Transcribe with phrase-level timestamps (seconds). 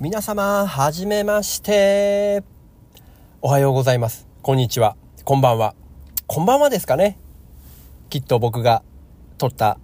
[0.00, 2.42] 皆様、はじめまして。
[3.40, 4.26] おはようございます。
[4.42, 4.96] こんにちは。
[5.24, 5.76] こんばんは。
[6.26, 7.16] こんばんはですかね。
[8.10, 8.82] きっと僕が
[9.38, 9.78] 撮った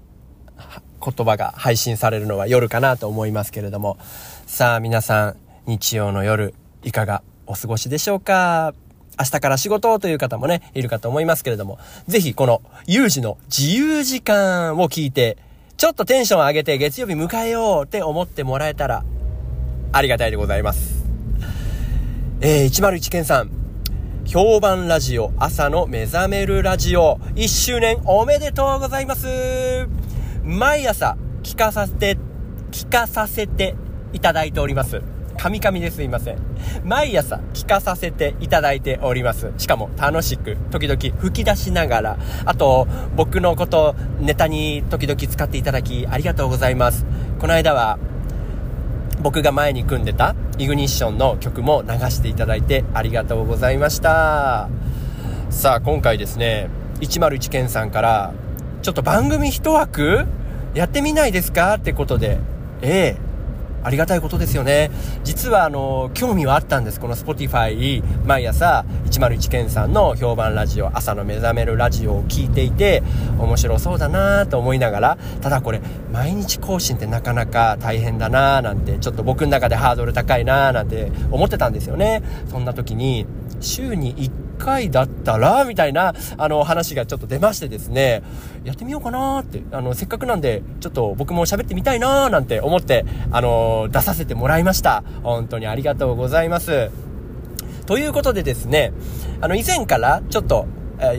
[1.01, 3.99] 言葉が配信されるのは夜かなと思いますけれども。
[4.47, 5.37] さあ皆さん、
[5.67, 8.75] 日曜の夜、いかがお過ごしでしょうか
[9.17, 15.39] 明日から仕事という方もね、いるかと思いますけれども、ぜひこの有事の自由時間を聞いて、
[15.77, 19.05] ちょっとテンション上げて月曜日迎えようって思ってもらえたら、
[19.93, 21.05] ありがたいでございます。
[22.41, 23.51] えー、101健さん、
[24.27, 29.27] 評判ラジオ、朝の目覚めるラジオ、1周年おめでとうございます。
[30.45, 32.17] 毎朝、聞かさせて、
[32.71, 33.75] 聞かさせて
[34.13, 35.03] いただいております。
[35.37, 36.39] カミカミですいません。
[36.85, 39.53] 毎朝聞かさせていただいております。
[39.57, 47.07] しかも楽しく、時々吹き出しながら、あと、僕のことネタに時々使っていただきありがとうございます。
[47.39, 47.99] この間は、
[49.23, 54.69] 僕が前に組んでたイグニッションの曲も流していただいてありがとうございました。
[55.51, 56.69] さあ、今回ですね、
[57.01, 58.33] 101健さんから、
[58.83, 60.25] ちょっと番組一枠
[60.75, 61.75] やってみないですか？
[61.75, 62.39] ってことで、
[62.81, 63.30] ええ
[63.83, 64.91] ありがたいことですよね。
[65.25, 67.01] 実はあの、興味はあったんです。
[67.01, 73.03] この Spotify 毎朝101健さんの評判ラジオ、朝の目覚めるラジオを聞いていて、
[73.39, 75.81] 面白そうだなと思いながら、ただこれ、
[76.13, 82.23] 毎日更新ってなかなか大変だななんて、ちょっと僕の中でハードル高いななんて思ってたんですよね。
[82.51, 83.27] そんな時に、
[83.61, 88.23] 週に1回だったら、みたいな、あの、話がちょっと出ましてですね、
[88.65, 95.03] やってみようかなって、あの、せっかくなんで、ちょっと僕も喋ってみたいなーなんて思って、あの、出させてもらいました。
[95.23, 96.91] 本当にありがとうございます。
[97.87, 98.93] ということでですね、
[99.41, 100.67] あの、以前からちょっと、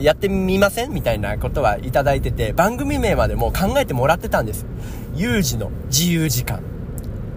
[0.00, 4.64] やってみませんみたいなことはいただいてて、番組名までも考えてもらってたんです。
[5.14, 6.62] 有事の自由時間。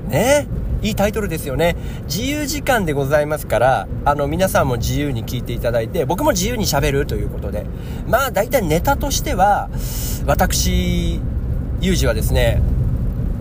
[0.08, 0.48] ね
[0.82, 1.76] いいタイトルですよね。
[2.06, 7.66] 自由時間でございますから、あの、皆さんも自由に聞いていただいて、僕も自由に喋るということで。
[8.08, 9.70] まあ、大体ネタとしては、
[10.26, 11.20] 私、
[11.82, 12.62] 有事はですね、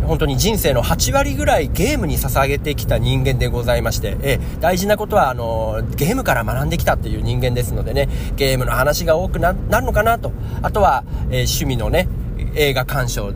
[0.06, 10.32] 本当に人生の8割ぐらいゲームに捧げてきた人間でございまして、えー大事なことは、あの、ゲームから学んできたっていう人間ですのでね、ゲームの話が多くななるのかなと。
[10.62, 12.08] あとは、えー趣味のね、
[12.54, 13.32] 映画鑑賞、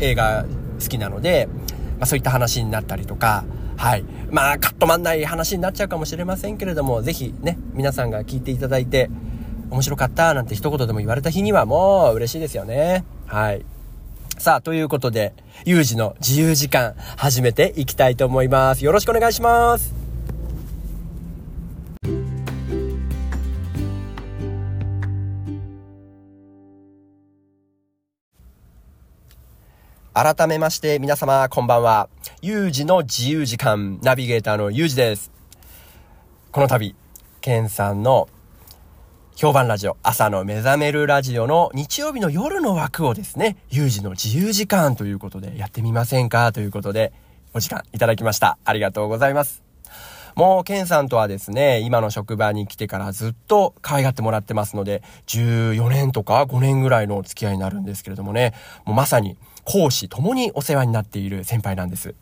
[0.00, 0.44] 映画
[0.80, 1.48] 好きなので、
[1.98, 3.44] まあそういった話になったりとか、
[3.76, 4.04] はい。
[4.30, 9.08] まあ、カットまんない話になっちゃうかもしれませんけれども、ぜひね、皆さんが聞いていただいて、
[9.70, 13.04] 面白かったなんて一言でも言われた日にはもう嬉しいですよね。
[13.26, 13.64] はい。
[14.36, 15.32] さあ、ということで、
[15.64, 18.84] 有事の自由時間、始めていきたいと思います。
[18.84, 19.97] よろしくお願いします。
[30.20, 32.08] 改めまして、皆様、こんばんは。
[32.42, 35.30] 有事の自由時間、ナビゲーターの有事です。
[36.50, 36.96] この度、
[37.40, 38.28] ケンさんの
[39.36, 46.50] 評判ラジオ、朝の目覚めるラジオの日曜日の夜の枠をですね、有事の自由時間ということでやってみませんか？
[46.50, 47.12] ということで、
[47.54, 48.58] お時間いただきました。
[48.64, 49.62] ありがとうございます。
[50.34, 59.36] もう、ケンさんとはですね、今の職場に来てからずっと可愛がってもらってますので、14年とか5年ぐらいのお付き合いになるんですけれどもね、もうまさに
[59.70, 62.14] 講師ともにお世話になっている先輩なんです。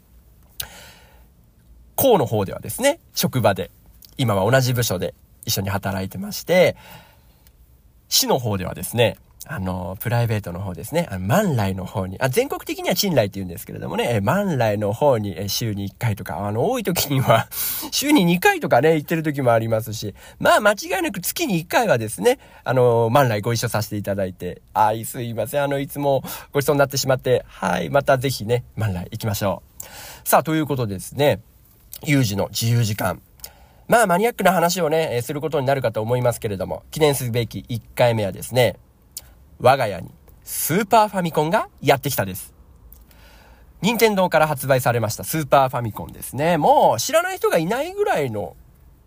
[1.95, 3.71] 校の方ではですね、職場で、
[4.19, 5.15] 今は同じ部署で
[5.45, 6.77] 一緒に働いてまして、
[8.09, 9.17] 市の方ではですね、
[9.49, 17.49] あの、プライベートの方ですね、あの万来の方に、あ、全国的には賃来って言うんですけれどもね、え万来の方にえ週に1回とか、あの、多い時には、
[17.93, 30.29] 週に2回とかね、行ってる時もありますし、まあ、間違いなく月に1回はですね、あの、万来ご一緒させていただいて、あい、すいません、あの、いつもごちそうになってしまって、はい、またぜひね、万来行きましょう。
[30.29, 31.41] さあ、ということでですね、
[32.05, 33.23] 有事の自由時間。
[33.89, 38.77] まあマニアックな話をね、えすることになるかと思いますけれども、記念すべき1回目はですね、
[39.59, 40.11] 我が家に
[40.45, 42.55] スーパーファミコンがやってきたです。
[43.83, 46.57] 任天堂から発売されましたスーパーファミコンですね。
[46.59, 48.57] もう知らない人がいないぐらいの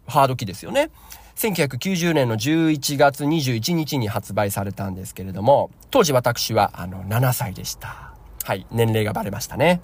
[0.08, 0.92] ハード機ですよね。
[1.36, 8.14] 1990年の11月21日に発売されたんですけれども、当時私はあの7歳でした。
[8.44, 9.82] はい、年齢がバレましたね。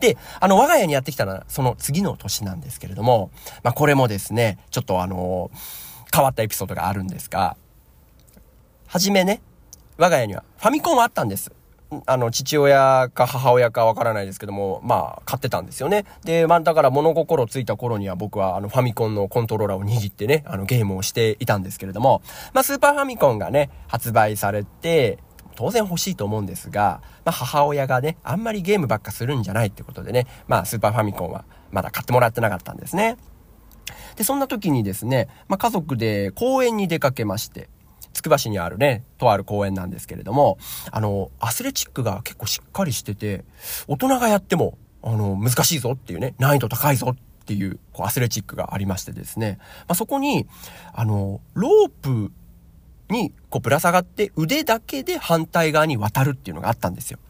[0.00, 3.30] で、あの、我が家にやってきたのは、その次の年なんですけれども、
[3.62, 5.50] まあ、これもですね、ちょっとあの
[6.12, 7.56] 変わったエピソードがあるんですが、
[8.86, 9.42] はじめね、
[9.98, 11.52] 我が家にはファミコンはあったんです。
[12.06, 16.04] あの、父親か母親かわからないですけども、まあ、買ってたんですよね。
[16.22, 22.22] で、まあ、だから物心ついた頃には僕はあの、ファミコンのコントローラーを握ってね、あの、ゲームをしていたんですけれども、
[22.52, 25.18] まあ、スーパーファミコンがね、発売されて、
[25.56, 33.16] 当然欲しいと思うんですが、まあ、母親がね、あんまりゲームばっかするんじゃないってことでね、まあ、スーパーファミコンはまだ買ってもらってなかったんですね。
[34.14, 37.68] で、そんな時にですね、まあ、家族で公園に出かけまして、
[38.18, 40.58] つくば市にあるね、とある公園なんですけれども、
[40.90, 43.44] あの、アスレチックが結構しっかりしてて、
[43.86, 50.48] 大人がやっても、あの、難しいぞっていうね、難易度高いぞっていう、こう、アスレチックがありましてですね、まあ、そこに、
[50.92, 52.32] あの、ロープ
[53.08, 57.20] に、こう、ぶら下がって腕だけで反対側に渡るっていうのがあったんですよ。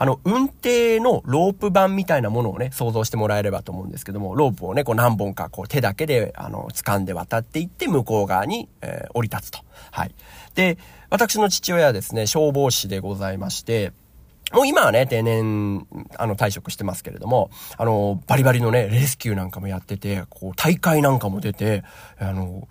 [0.00, 9.58] あの、運転のロープ板みたいなものをね、想像してもらえればと思うんですけども、ロープをね、こう何本かこう手だけで、あの、掴んで渡っていって向こう側に、えー、降り立つと。
[9.90, 10.14] はい。
[10.54, 10.78] で、
[11.10, 13.92] 私の父親はですね、消防士でございまして、
[14.52, 15.84] もう今はね、定年、
[16.16, 21.82] あの、退職してますけれども、あの、バリバリのね、レスキューなんかもやってて、こう、大会なんかも出て、
[22.20, 22.68] あの、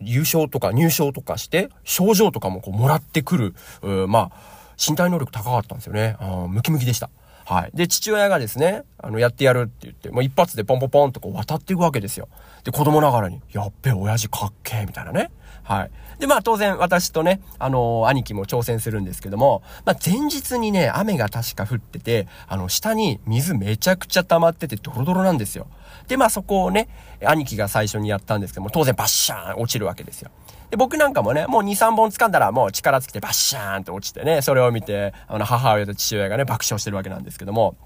[0.00, 3.36] 優勝とか入賞とかして、賞状とかもこうもらってく
[3.82, 6.16] る、まあ、身体能力高かったんですよね。
[6.48, 7.10] ムキムキでした。
[7.44, 7.70] はい。
[7.74, 12.28] で、父親がですね、あの、やってやるって言って、もう一発でポンポンポンとこう渡っていくわけですよ。
[12.64, 15.30] で、子供ながらに、やっべえ、親父かっけえ、みたいなね。
[15.62, 15.90] はい。
[16.18, 25.68] で、まあ当然私とね、あのー、兄貴も挑戦するんですけども、まあ前日にね、雨が確か降ってて、あの、下に水めちゃくちゃ溜まっててドロドロなんですよ。
[26.08, 26.88] で、まあそこをね、
[27.24, 30.30] 兄貴が最初にやったんですけども、当然バッシャーン落ちるわけですよ。
[30.70, 37.76] で、僕なんかもね、もう2、3本掴んだらもう力尽きてバッシャーンって落ちてね、それを見て、あの、母親と父親がね、爆笑してるわけなんですけども。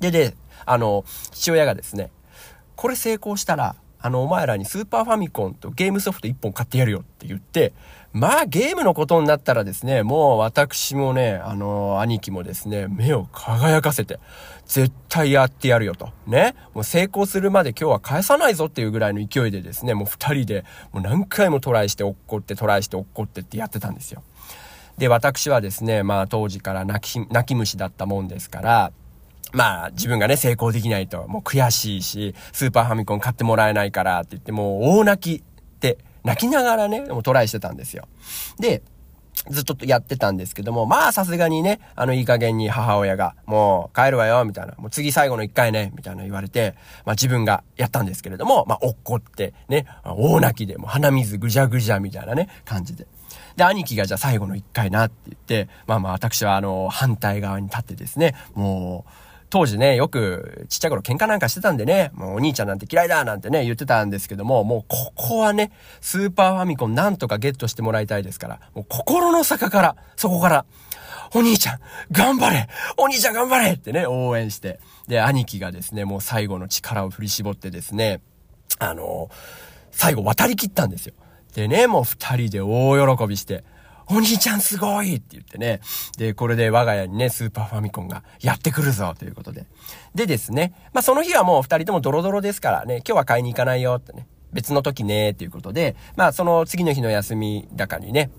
[0.00, 0.34] で、で、
[0.66, 2.10] あの、父親がですね、
[2.76, 7.72] これ成功したら、あの、お前らにスーパーファミコンとゲームソフト1本買ってやるよって言って、
[8.12, 14.20] まあゲームのことになったらですね、もう私もね、あの、兄貴もですね、目を輝かせて、
[14.66, 16.10] 絶対やってやるよと。
[16.26, 16.54] ね。
[16.74, 24.22] もう成功するまで今日は返さないぞっていうぐらいの勢いでですね、もう二人で、もう何回もトライして落っこって、トライして落っこってってやってたんですよ。
[24.96, 28.92] で、私はですね、まあ当時から泣き、泣き虫だったもんですから、
[29.52, 38.06] まあ、自分がね、成功できないと、もう悔しいし、スーパーファミコン買ってもらえないからって言って、もう大泣きって、泣きながらね、もうトライしてたんですよ。
[38.58, 38.82] で、
[39.50, 46.74] ずっとやってたんですけども、まあさすがにね、あのいい加減に母親が、もう帰るわよ、みたいな、もう次最後の一回ね、みたいな言われて、
[47.06, 53.06] まあ自分がやったんですけれども、まあ怒って、ね、大泣きで、もう鼻水ぐじゃぐじゃみたいなね、感じで。
[53.56, 70.66] で、兄貴がじゃあ最後の一回なって言って、まあまあ私はあの、反対側に立ってですね、もう、当時ね、よくちっちゃい頃喧嘩なんかしてたんでね、もうお兄ちゃんなんて嫌いだなんてね、言ってたんですけども、もうここはね、スーパーファミコンなんとかゲットしてもらいたいですから、もう心の坂から、そこから、
[71.34, 71.78] お兄ちゃん、
[72.10, 74.80] 頑張れお兄ちゃん頑張れってね、応援して。
[75.08, 78.20] で、兄貴がですね、もう最後の力を振り絞ってですね、
[78.78, 79.30] あの
[79.90, 81.14] 最後渡り切ったんですよ。
[81.54, 83.64] でね、もう二人で大喜びして、
[84.10, 85.80] お兄ちゃんすごいって言ってね。
[86.16, 89.66] で、これで我が家にね、スーパーファミコンがやってくるぞということで。
[90.14, 98.30] でですね、まあその日はもう二人ともドロドロですからね、今日は買いに行かないよってね、別の時ね、っていうことで、まあその次の日の休みだかにね、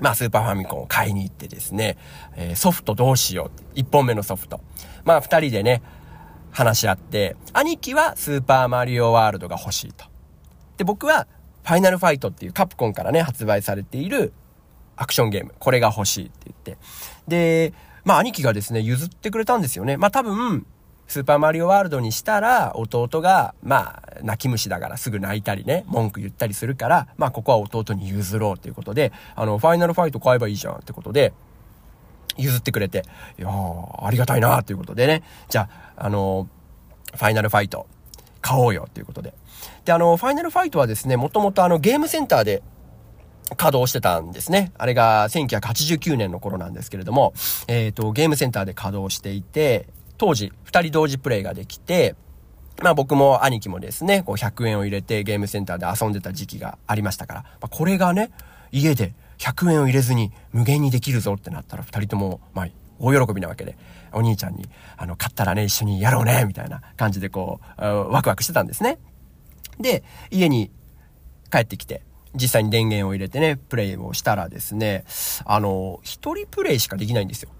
[0.00, 1.96] まあスーパーファミコンを買いに行ってですね、
[2.36, 4.60] えー、ソフトどうしようって、一本目のソフト。
[5.04, 5.82] まあ二人でね、
[6.50, 10.06] 話し合って、兄貴はスーパーマリオワールドが欲しいと。
[10.76, 11.28] で、僕は
[11.62, 14.32] ファイナルファイトっていうカプコンからね、発売されている
[14.96, 16.84] アクションゲーム、これが欲しいって言って。
[17.28, 17.72] で、
[18.04, 19.96] まあ兄貴がですね、譲ってくれたんですよね。
[19.96, 20.66] まあ多分、
[21.06, 31.32] スーパーマリオワールドにしたら、弟が、まあ、泣き虫だからすぐ泣いたりね、文句言ったりするから、まあここは弟に譲ろうということで、あの、ファイナルファイト買えばいいじゃんってことで、
[32.36, 33.04] 譲ってくれて、
[33.38, 36.48] いやー、ありがたいなということでね、じゃあ、あの、
[37.14, 37.86] ファイナルファイト、
[38.40, 39.34] 買おうよということで。
[39.84, 42.62] で、あの、ファイナルファイトはですね、もともとあの、ゲームセンターで
[43.56, 44.72] 稼働してたんですね。
[44.78, 47.34] あれが1989年の頃なんですけれども、
[47.68, 49.86] えっ、ー、と、ゲームセンターで稼働していて、
[50.16, 52.16] 当時、二人同時プレイができて、
[52.82, 58.30] まあ僕も兄貴もですね、こう100円を入れてゲームセンターで遊んでた時期がありましたから、まあ、これがね、
[58.72, 63.76] 家で100円を入れずに無限にできるぞってなったら二人とも、まあ、大喜びなわけで、
[64.12, 68.98] お兄ちゃんに、あの、買ったらね、一緒にやろうね、みたいな感じでこう、ワクワクしてたんですね。
[69.78, 70.70] で、家に
[71.50, 72.02] 帰ってきて、
[72.34, 75.04] 実際に電源を入れてね、プレイをしたらですね、
[75.44, 77.50] あの、一人プレイしかできないんですよ。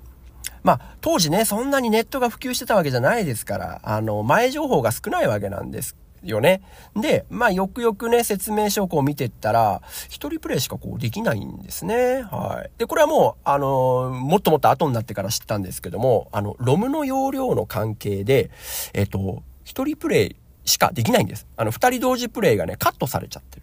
[0.62, 6.62] まあ、当時ね、そんなにネットが普及してたわけじゃないですから、あの、前情報が少ないわけなんですよね。
[6.96, 12.22] で、まあ、よくよくね、説明書をこう見てったら、一人プレイしかこうできないんですね。
[12.22, 12.70] はい。
[12.78, 18.50] で、これはもう、あのもっともっと後になってから知ったんですけども、あの、ロムの容量の関係で、
[18.94, 21.46] えっと、一人プレイしかできないんです。
[21.56, 23.62] あの、二人同時プレイがね、カットされちゃってる。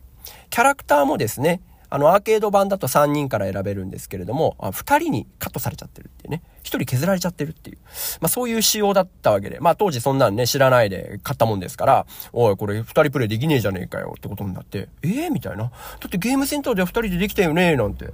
[0.50, 1.62] キャラクターもですね、
[1.94, 7.80] あの、アーケード版だと3人から選べるんですけれども、あ2人にカットされちゃってるっていうね、一人削られちゃってるっていう。
[8.22, 15.64] まあそういう仕様だったわけで、まあ当時そんなんね、知らないで買ったもんですから、おい、これ二人プレイできねえじゃねえかよってことになって、ええー、みたいな。
[15.64, 15.72] だ
[16.06, 17.76] ってゲームセンターでは二人でできたよね？
[17.76, 18.14] なんて。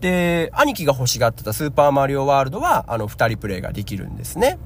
[0.00, 4.58] で、兄貴が欲しがってたスーパーマリオワールドは、あの、二人プレイができるんですね。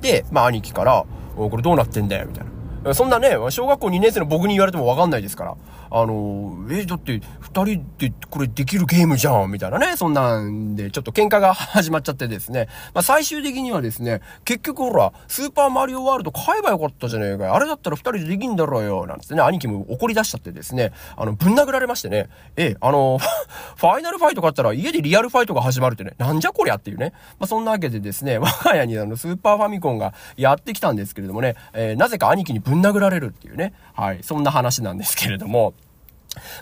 [0.00, 1.04] で、まあ兄貴から、
[1.36, 2.94] おいこれどうなってんだよ、みたいな。
[2.94, 5.56] そんなね、小学校2年生の僕に言われてもわかんないですから。
[5.90, 9.96] あの、え、だって、二人でこれできるゲームじゃんみたいなね。
[9.96, 12.68] そんなんで、ちょっと喧嘩が始まっちゃってですね。
[12.94, 17.54] まあ、最終的にはですね、結局ほら、スーパーマリオワールド買えばよかったじゃねえかよ。
[17.54, 19.06] あれだったら二人でできんだろうよ。
[19.06, 22.28] なんつってね、兄貴も怒り出しちゃってですね、あの、ぶん殴られましてね。
[22.56, 23.18] え、あの、
[23.76, 27.12] ファイナルファイト買ったら家でリアルファイトが始まるってね、なんじゃこりゃっていうね。
[27.40, 33.72] まあ、そんなわけでですね、 我が家にあの、スーパーファミコンがやってきたんですけれどもね、えー、なぜか兄貴にぶん殴られるっていうね。
[33.94, 35.74] はい、そんな話なんですけれども。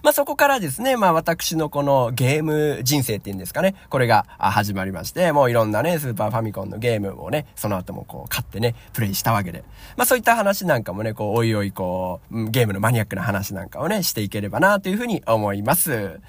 [0.02, 9.64] まあ、そこからですね、まあ、私のこのゲーム人生っていうんですかね、これが始まりまして、もういろんなね、スーパーファミコンのゲームをね、その後もこう買ってね、プレイしたわけで。
[9.96, 16.20] まあ、そういった話なんかもね、こう、おいおいこう、ゲームのマニアックな話なんかをね、していければなというふうに思います。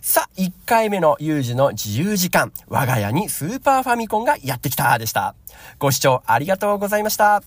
[0.00, 5.34] さあ、1回目の有事の自由時間、我が家にスーパーファミコンがやってきたでした。
[5.78, 7.42] ご視聴ありがとうございました。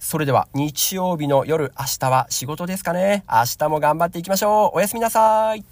[0.00, 3.22] それでは日曜日の夜、明日は仕事ですかね。
[3.30, 4.78] 明日も頑張っていきましょう。
[4.78, 5.64] おやすみなさい。